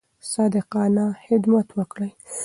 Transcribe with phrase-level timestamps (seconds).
[0.33, 2.11] صادقانه خدمت وکړئ.